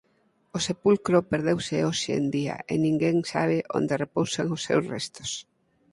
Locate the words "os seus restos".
4.55-5.31